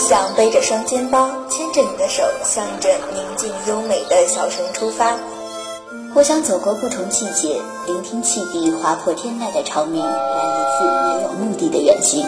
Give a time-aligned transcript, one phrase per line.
[0.00, 5.14] 想背着双肩包，牵着你的手，向着宁静优美的小城出发。
[6.14, 12.26] 我想走过不同季节，聆听汽笛划破天籁的长鸣，来一次没有目的的远行。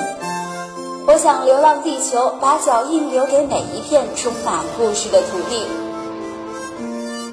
[1.06, 5.66] 我想流浪地球，把脚印留给每一片充满故事的土地。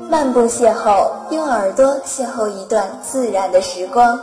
[0.10, 4.18] 漫步邂逅，用耳朵邂逅一段自然的时光。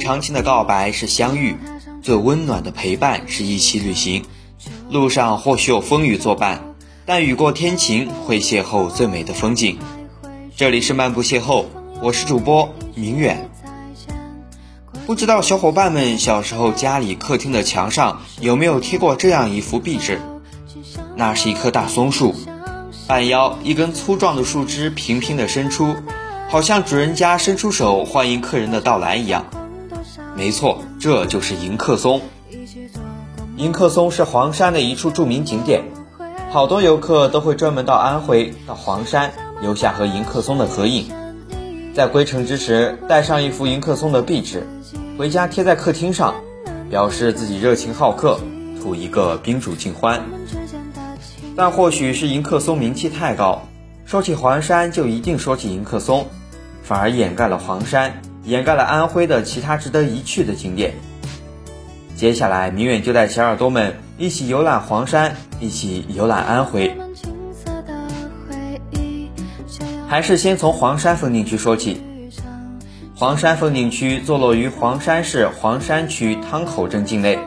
[0.00, 1.54] 长情的告白是相遇，
[2.02, 4.24] 最温暖的陪伴是一起旅行。
[4.90, 9.78] 路上或许有风雨作伴，但雨过天晴会邂逅最美的风景。
[10.56, 11.66] 这里是漫步邂逅，
[12.02, 13.48] 我是主播明远。
[15.06, 20.20] 不知道小伙伴们小时候家里客厅的墙上有没有贴过这样一幅壁纸？
[21.14, 22.34] 那是一棵大松树，
[23.06, 25.94] 半腰一根粗壮的树枝平平的伸出，
[26.48, 29.44] 好像主人家伸出手欢迎客人的到来一样。
[30.36, 32.20] 没错，这就是迎客松。
[33.56, 35.84] 迎客松是黄山的一处著名景点，
[36.50, 41.10] 好多游客都会专门到安徽、到黄山留下和迎客松的合影。
[41.94, 44.66] 在归程之时，带上一幅迎客松的壁纸，
[45.18, 46.34] 回家贴在客厅上，
[46.88, 48.40] 表示自己热情好客，
[48.80, 50.22] 图一个宾主尽欢。
[51.56, 53.62] 但或许是迎客松名气太高，
[54.06, 56.26] 说起黄山就一定说起迎客松，
[56.82, 58.22] 反而掩盖了黄山。
[58.44, 60.94] 掩盖了安徽的其他值得一去的景点。
[62.16, 66.96] 接下来，明远就带小耳朵们一起游览黄山，一起游览安徽。
[70.06, 72.02] 还是先从黄山风景区说起。
[73.14, 77.38] 黄山风景区坐落于黄山市黄山区汤口镇境内。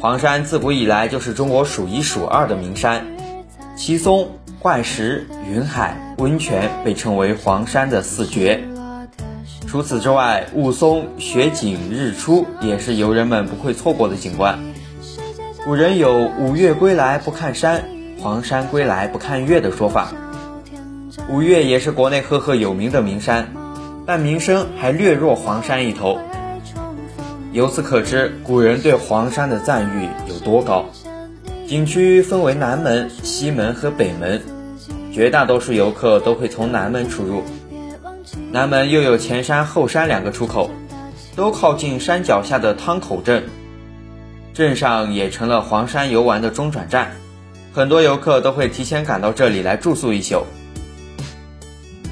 [0.00, 3.04] 黄山自古以来就是中国数一数二的名山，
[3.76, 4.28] 奇松、
[4.58, 8.62] 怪石、云海、温泉被称为黄山的四绝。
[9.68, 14.58] 除此之外，雾凇、雪景、日出也是游人们不会错过的景观。
[15.62, 17.84] 古人有“五岳归来不看山，
[18.18, 20.14] 黄山归来不看岳”的说法。
[21.28, 23.46] 五岳也是国内赫赫有名的名山，
[24.06, 26.18] 但名声还略弱黄山一头。
[27.52, 30.86] 由此可知，古人对黄山的赞誉有多高。
[31.66, 34.40] 景区分为南门、西门和北门，
[35.12, 37.42] 绝大多数游客都会从南门出入。
[38.50, 40.70] 南门又有前山后山两个出口，
[41.36, 43.44] 都靠近山脚下的汤口镇。
[44.54, 47.12] 镇上也成了黄山游玩的中转站，
[47.72, 50.44] 很多游客都会提前赶到这里来住宿一宿。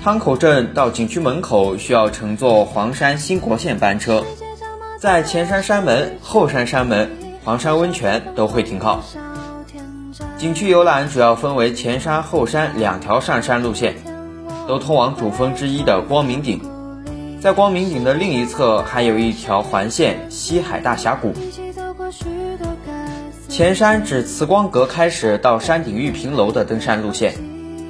[0.04, 4.22] 汤口镇到景区门口需要乘坐黄山新国线班车，
[5.00, 7.10] 在前山山门、后山山门、
[7.42, 9.02] 黄山温泉都会停靠。
[10.36, 13.96] 景区游览主要分为前山、后山两条上山路线。
[14.66, 16.60] 都通往主峰之一的光明顶，
[17.41, 21.32] 在光明顶的另一侧还有一条环线西海大峡谷。
[23.49, 27.34] 前山指慈光阁开始到山顶玉屏楼的登山路线，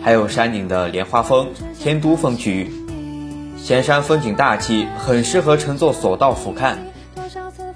[0.03, 1.49] 还有山顶的莲花峰、
[1.81, 2.71] 天都峰区域。
[3.65, 6.75] 前山风景大气，很适合乘坐索道俯瞰。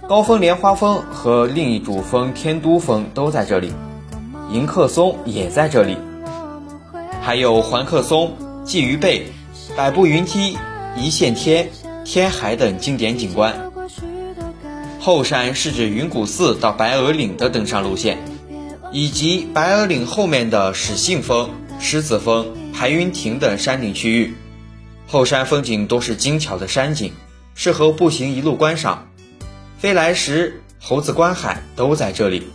[0.08, 3.72] 高峰莲花峰和另一主峰天都峰都在这里，
[4.50, 5.96] 迎客松也在这里，
[7.20, 8.32] 还有环客松。
[8.64, 9.26] 鲫鱼背、
[9.76, 10.56] 百步云梯、
[10.96, 11.70] 一线天、
[12.04, 13.70] 天海等经典景观。
[15.00, 18.18] 后山是指云谷寺到白鹅岭的登山路线，
[18.92, 21.50] 以及白鹅岭后面的始信峰、
[21.80, 24.34] 狮子峰、排云亭等山顶区域。
[25.06, 27.12] 后山风景都是精巧的山景，
[27.54, 29.08] 适合步行一路观赏。
[29.78, 32.46] 飞来石、猴子观海都在这里。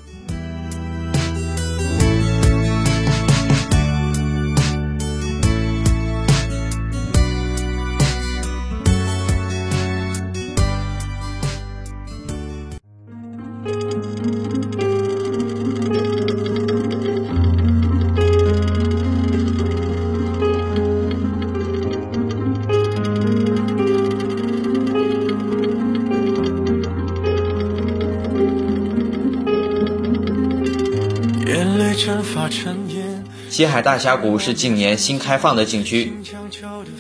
[33.56, 36.12] 西海大峡谷是近年新开放的景区，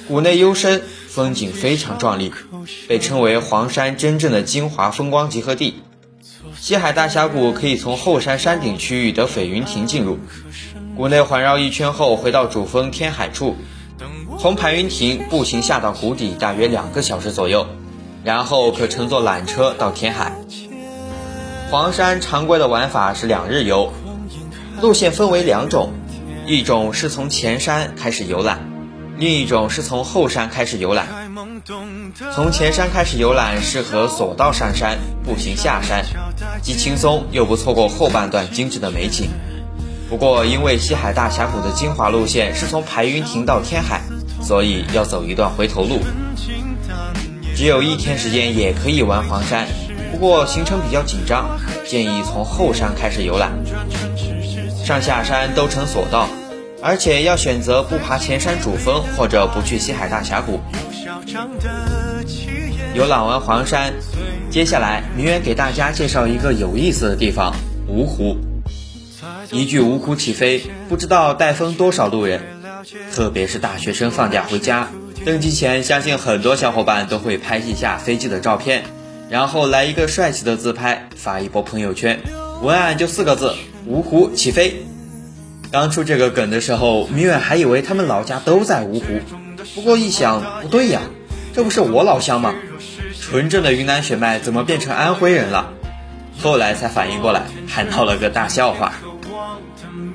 [0.07, 2.31] 谷内幽深，风景非常壮丽，
[2.87, 5.81] 被称为黄山真正的精华风光集合地。
[6.57, 10.17] 西海大峡谷可以从后山山顶区域的斐云亭进入，
[10.95, 13.57] 谷内环绕一圈后回到主峰天海处，
[14.39, 17.67] 从排云亭步行下到谷底大约两个小时左右，
[18.23, 20.31] 然后可乘坐缆车到天海。
[21.69, 23.91] 黄山常规的玩法是两日游，
[24.81, 25.91] 路线分为两种，
[26.47, 28.59] 一种是从前山开始游览，
[29.17, 31.07] 另一种是从后山开始游览。
[32.35, 36.05] 从前山开始游览适合索道上山，步行下山。
[36.61, 39.29] 既轻松又不错过后半段精致的美景。
[40.07, 44.01] 不过，因为西海大峡谷的精华路线是从排云亭到天海，
[44.39, 45.99] 所以要走一段回头路。
[47.55, 49.67] 只有一天时间也可以玩黄山，
[50.11, 51.57] 不过行程比较紧张，
[51.87, 53.51] 建议从后山开始游览。
[54.85, 56.29] 上下山都成索道，
[56.79, 60.59] 而且要选择不爬前山主峰或者不去西海大峡谷。
[62.93, 63.93] 游览完黄山。
[64.51, 67.55] 接下来，明远给大家介绍一个有意思的地方——
[67.89, 68.37] 芜湖。
[69.51, 72.43] 一句芜湖起飞，不知道带风多少路人。
[73.11, 74.89] 特别是大学生放假回家，
[75.25, 78.83] 登机前，相信很多小伙伴都会拍一下飞机的照片，
[79.31, 82.19] 然后来一个帅气的自拍，发一波朋友圈。
[82.61, 83.53] 文案就四个字：
[83.87, 84.85] 芜湖起飞。
[85.71, 89.05] 刚出这个梗的时候，明远还以为他们老家都在芜湖，
[89.75, 91.01] 不过一想，不对呀，
[91.53, 92.55] 这不是我老乡吗？
[93.19, 95.73] 纯正的云南血脉怎么变成安徽人了？
[96.41, 98.93] 后来才反应过来，还闹了个大笑话。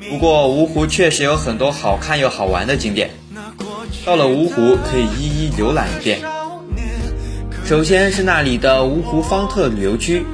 [0.09, 3.11] 不过芜湖确实有很多好看又好玩的景点，
[4.05, 6.21] 到了芜湖可以一一浏览一遍。
[7.65, 10.25] 首先是那里的芜湖方特旅游区，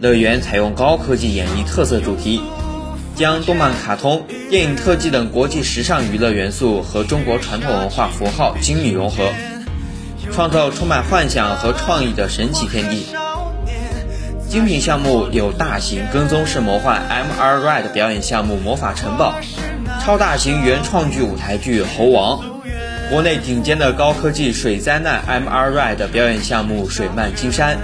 [0.00, 2.40] 乐园采用高科技演绎特色主题，
[3.14, 9.30] 将动漫、卡通、电影特技等国际时尚娱乐元素和中国传统文化符号精密融合。
[10.32, 13.08] 创造充满幻想和创意的神奇天地。
[14.48, 19.34] 精品项目有大型跟踪式魔幻 MR Ride 表演项目《魔法城堡》，
[20.02, 22.38] 超大型原创剧舞台剧《猴王》，
[23.10, 27.76] 国内顶尖的高科技水灾难 MR Ride 表演项目《水漫金山》，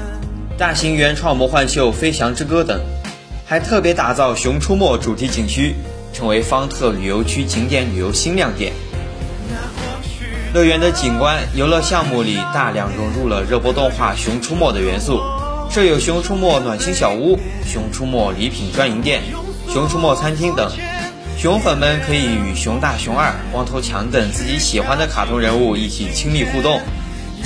[0.59, 2.81] 大型原创魔幻秀《飞翔之歌》等，
[3.45, 5.75] 还特别打造《熊出没》主题景区，
[6.15, 8.73] 成为方特旅游区景点旅游新亮点。
[10.55, 15.21] 乐园的景观游乐项目里大量融入了热播动画《熊出没》的元素，
[15.71, 17.37] 设有《熊出没暖心小屋》、
[17.71, 19.21] 《熊出没礼品专营店》、
[19.75, 20.73] 《熊出没餐厅》等，
[21.37, 26.81] 熊粉们可以与熊大、熊二、光头强等自己喜欢的卡通人物一起亲密互动，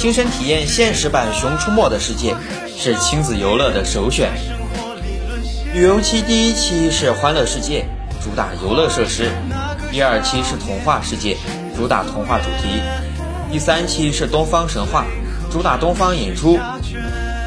[0.01, 2.35] 亲身体验现实版《熊出没》的世界，
[2.75, 4.33] 是亲子游乐的首选。
[5.75, 7.85] 旅游期第一期是欢乐世界，
[8.25, 9.27] 主打游乐设施；
[9.93, 11.37] 第二期是童话世界。
[11.77, 12.81] 主打童话主题，
[13.53, 15.05] 第三期是东方神话，
[15.53, 16.59] 主打东方演出。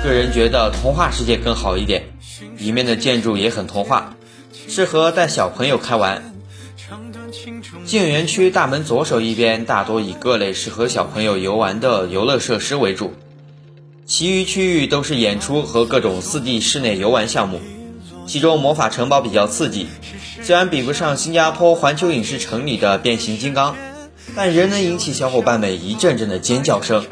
[0.04, 2.04] 个人觉得童话世界更好一点，
[2.60, 4.14] 里面的建筑也很童话，
[4.68, 6.22] 适合带小朋友开玩。
[7.86, 13.14] 进园区大门左手一边大多以各类适合小朋友游玩的游乐设施为主，
[14.06, 17.60] 其余区域都是演出和各种四 D 室内游玩项目。
[18.26, 19.88] 其中魔法城堡比较刺激，
[20.42, 23.76] 虽然比不上新加坡环球影视城里的变形金刚。
[24.36, 27.06] 但仍能引起小伙伴们一阵阵的尖叫声，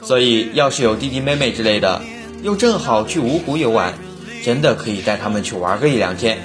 [0.00, 2.02] 所以要是有弟弟妹妹之类的，
[2.44, 3.94] 又正好去芜湖游玩，
[4.44, 6.38] 真的可以带他们去玩个一两天。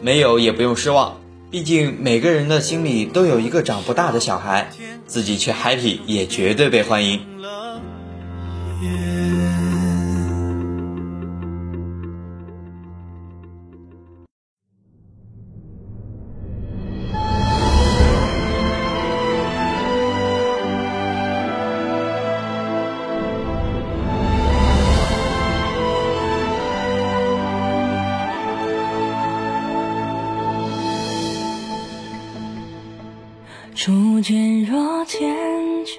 [0.00, 4.68] 没有也不用失望，毕竟每个人的心里都有一个长不大的小孩，
[5.06, 7.20] 自己去 happy 也绝对被欢迎。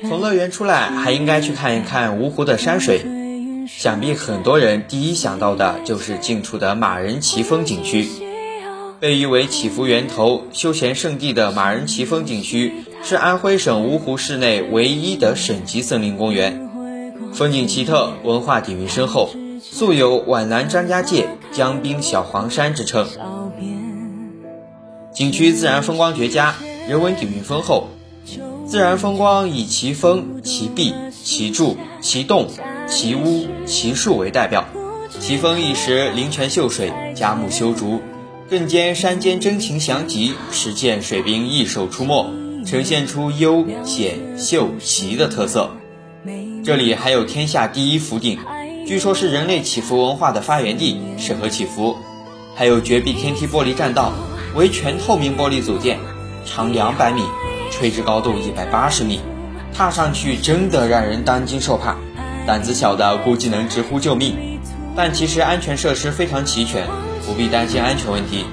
[0.10, 3.05] 从乐园出来，还应该去看一看芜湖的山水。
[3.69, 8.05] 想必很多人第一想到的就是近处的马仁奇峰景区。
[9.00, 16.69] 被誉为祈福源头、休闲胜地的马仁奇峰景区，是安徽省芜湖市内唯一的省级森林公园，
[17.31, 19.29] 风景奇特，文化底蕴深厚，
[19.62, 23.07] 素有“皖南张家界、江滨小黄山”之称。
[25.13, 26.55] 景区自然风光绝佳。
[26.89, 27.89] 人文底蕴丰厚，
[28.68, 30.94] 自然风光以奇峰、奇壁、
[31.24, 32.50] 奇柱、奇洞、
[32.86, 34.66] 奇屋、奇树为代表。
[35.22, 38.02] 奇峰一时灵泉秀水，佳木修竹，
[38.50, 45.72] 更兼山间真情祥吉，实践水兵一手出没，呈现出幽险秀奇的特色。
[46.66, 48.38] 这里还有天下第一福鼎，
[48.86, 51.96] 据说是人类祈福文化的发源地，适合祈福。
[52.54, 54.12] 还有绝壁天梯玻璃栈道，
[54.56, 55.98] 为全透明玻璃组件，
[56.46, 57.22] 长两百米，
[57.77, 59.19] 垂直高度一百八十米，
[59.72, 61.96] 踏上去真的让人担惊受怕，
[62.48, 64.36] 胆子小的估计能直呼救命。
[64.96, 66.88] 但其实安全设施非常齐全，
[67.24, 68.46] 不必担心安全问题，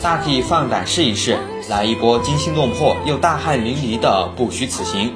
[0.00, 1.36] 大可以放胆试一试，
[1.68, 5.12] 来一波惊心动魄又大汗淋漓的不虚此行。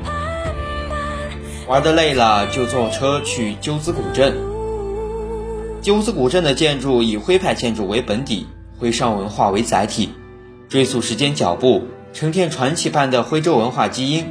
[1.66, 4.36] 玩的累了就坐车去鸠兹古镇。
[5.80, 8.46] 鸠兹古镇的建筑以徽派建筑为本底，
[8.78, 10.10] 徽商文化为载体，
[10.68, 11.82] 追溯时间脚步，
[12.14, 14.26] 呈现传奇般的徽州文化基因，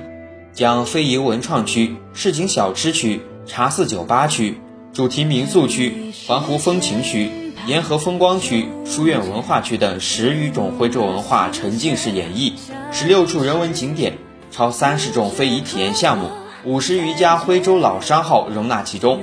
[0.53, 4.57] 将非遗文创区、市井小吃区、茶肆酒吧区、
[4.93, 7.29] 主题民宿区、环湖风情区、
[7.67, 12.53] 沿河风光区、书院文化区等十余种徽州文化沉浸式演绎，
[12.93, 14.13] 十六处人文景点，
[14.49, 16.29] 超三十种非遗体验项目。
[16.63, 19.19] 五十余家徽州老商号容纳其中，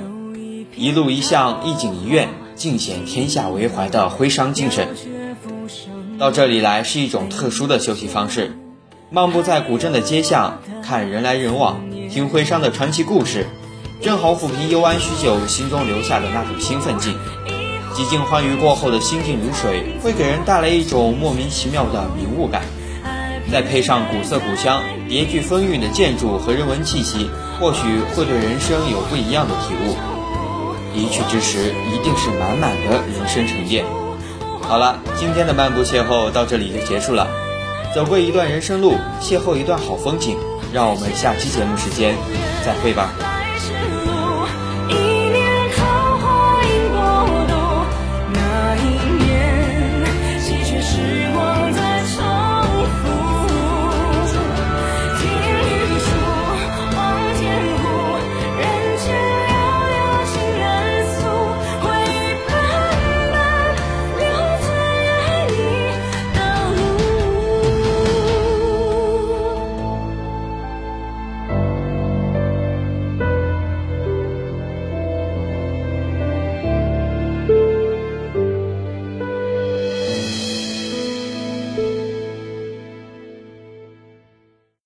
[0.75, 4.87] 一路一巷一景一院，尽显天下为怀的徽商精神。
[6.21, 8.55] 到这里来是一种特殊的休息方式，
[9.09, 13.47] 漫步在古镇的街巷，看人来人往，听徽商的传奇故事，
[14.03, 17.17] 正好抚平游玩许久心中留下的那种兴奋劲。
[17.95, 22.61] 几经欢愉过后的心静如水，会给人带来一种莫名其妙的明悟感。
[23.51, 27.81] 再配上古色古香、别具风韵的建筑和人文气息，或许
[28.13, 29.95] 会对人生有不一样的体悟。
[30.93, 33.83] 一去之时，一定是满满的人生沉淀。
[34.71, 37.27] 好了，今天的漫步邂逅到这里就结束了。
[37.93, 40.37] 走过一段人生路，邂逅一段好风景，
[40.71, 42.15] 让我们下期节目时间
[42.65, 43.09] 再会吧。